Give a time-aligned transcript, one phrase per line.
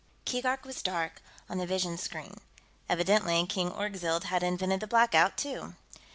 [0.25, 2.37] Keegark was dark, on the vision screen;
[2.89, 5.75] evidently King Orgzild had invented the blackout, too.